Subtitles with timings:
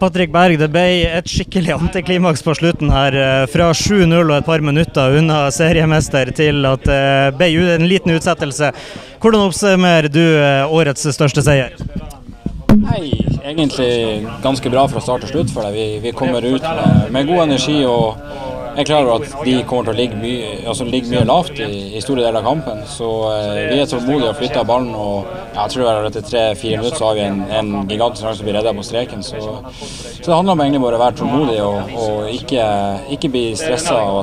[0.00, 3.16] Patrick Berg, det ble et skikkelig antiklimaks på slutten her.
[3.16, 8.14] eh, Fra 7-0 og et par minutter unna seriemester til at det ble en liten
[8.16, 8.72] utsettelse.
[9.22, 11.74] Hvordan oppsummerer du eh, årets største seier?
[12.76, 13.08] Nei,
[13.42, 15.74] egentlig ganske bra fra start til slutt for deg.
[15.74, 18.20] Vi, vi kommer ut med, med god energi og
[18.80, 21.70] er klar over at de kommer til å ligge mye, altså ligge mye lavt i,
[21.96, 22.82] i store deler av kampen.
[22.90, 24.94] Så eh, vi er tålmodige og flytter ballen.
[24.94, 28.46] og jeg tror at Etter tre-fire minutter så har vi en, en gigantisk sjanse til
[28.46, 29.24] å bli redda på streken.
[29.26, 32.68] Så, så det handler om egentlig bare å være tålmodig og, og ikke,
[33.16, 34.20] ikke bli stressa av,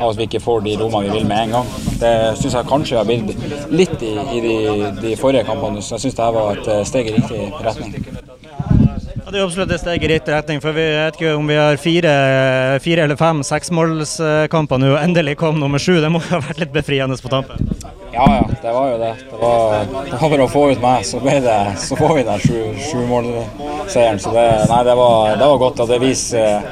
[0.00, 1.72] av at vi ikke får de rommene vi vil med en gang.
[2.02, 4.56] Det syns jeg kanskje har blitt litt i, i de,
[5.00, 8.15] de forrige kampene, så jeg syns det her var et eh, steg i riktig retning.
[9.36, 11.76] Det er absolutt et steg i riktig retning, for vi vet ikke om vi har
[11.76, 12.12] fire,
[12.80, 14.94] fire eller fem seksmålskamper nå.
[14.96, 15.98] Endelig kom nummer sju.
[16.00, 17.60] Det må ha vært litt befriende på tampen?
[18.14, 19.10] Ja, ja, det var jo det.
[19.28, 21.52] Det var, bare å få ut meg, så, det,
[21.84, 24.22] så får vi den sju- sjumålseieren.
[24.24, 25.84] Så det, nei, det, var, det var godt.
[25.84, 26.64] og Det viser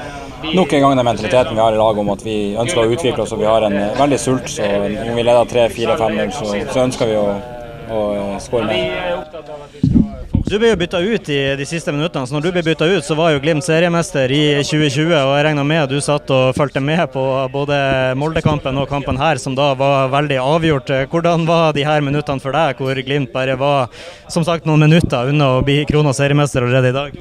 [0.57, 3.27] nok en gang den mentaliteten vi har i laget om at vi ønsker å utvikle
[3.29, 4.49] oss og vi har en veldig sult.
[4.57, 7.29] Så om vi leder 3-4-5-0, så, så ønsker vi å,
[7.91, 10.25] å eh, skåre mer.
[10.45, 13.05] Du ble jo bytta ut i de siste minuttene, så når du ble bytta ut,
[13.07, 15.09] så var jo Glimt seriemester i 2020.
[15.17, 17.79] og Jeg regner med at du satt og fulgte med på både
[18.21, 20.93] Molde-kampen og kampen her, som da var veldig avgjort.
[21.13, 23.89] Hvordan var de her minuttene for deg, hvor Glimt bare var
[24.29, 27.21] som sagt noen minutter unna å bli krona seriemester allerede i dag?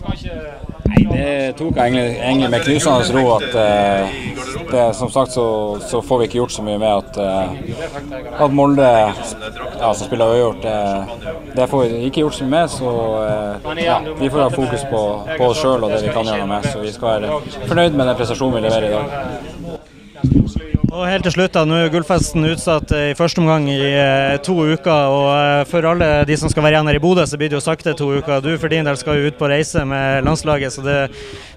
[0.94, 4.43] Nei, det tok jeg egentlig, egentlig med knusende ro at eh,
[4.74, 5.46] det, som sagt så,
[5.80, 10.34] så får vi ikke gjort så mye med at, uh, at Molde ja, som spiller
[10.34, 10.78] uavgjort, det,
[11.56, 12.76] det får vi ikke gjort så mye med.
[12.76, 12.94] Så
[13.64, 15.04] uh, ja, vi får ha fokus på,
[15.38, 16.70] på oss sjøl og det vi kan gjøre noe med.
[16.70, 20.73] Så vi skal være fornøyd med den prestasjonen vi leverer i dag.
[20.94, 24.36] Og helt til slutt, da, nå er Gullfesten utsatt eh, i første omgang i eh,
[24.46, 25.08] to uker.
[25.10, 27.58] og eh, For alle de som skal være igjen her i Bodø, så blir det
[27.58, 28.44] jo sakte to uker.
[28.46, 30.98] Du for din del skal jo ut på reise med landslaget, så det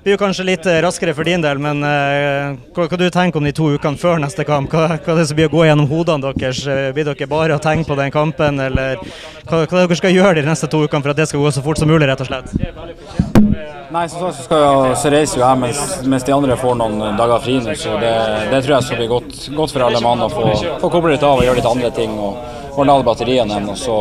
[0.07, 1.61] blir jo kanskje litt eh, raskere for din del.
[1.61, 4.73] Men eh, hva, hva du tenker om de to ukene før neste kamp?
[4.73, 6.65] Hva, hva er det som blir å gå gjennom hodene deres?
[6.97, 8.97] Blir dere bare å tenke på den kampen, eller
[9.45, 11.67] hva, hva dere skal gjøre de neste to ukene for at det skal gå så
[11.67, 13.46] fort som mulig, rett og slett?
[13.95, 16.79] Nei, som sagt så, skal jeg, så reiser jo jeg mens, mens de andre får
[16.81, 18.13] noen dager fri nå, så det,
[18.51, 20.47] det tror jeg skal bli godt, godt for alle mann å få,
[20.83, 22.19] få koble litt av og gjøre litt andre ting.
[22.19, 23.95] og og lade batteriene igjen, og så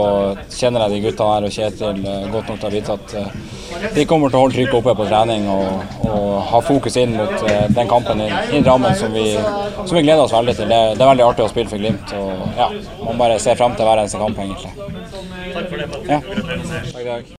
[0.51, 3.29] kjenner jeg de gutta her og Kjetil eh, godt nok til å vite at eh,
[3.95, 7.35] de kommer til å holde trykket oppe på trening og, og ha fokus inn mot
[7.47, 8.27] eh, den kampen i,
[8.57, 10.67] i Drammen som vi, som vi gleder oss veldig til.
[10.71, 12.07] Det, det er veldig artig å spille for Glimt.
[12.19, 12.67] og ja,
[13.05, 14.71] Man bare ser frem til hver eneste kamp, egentlig.
[15.55, 15.87] Takk for det.
[16.11, 16.19] Ja.
[16.19, 17.25] Takk, takk.